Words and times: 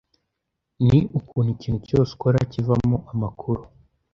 ni 0.87 0.99
ukuntu 1.19 1.49
ikintu 1.55 1.79
cyose 1.87 2.09
ukora 2.13 2.37
kivamo 2.51 2.97
amakuru 3.13 3.61